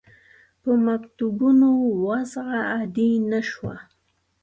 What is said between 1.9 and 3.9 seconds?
وضع عادي نه شوه.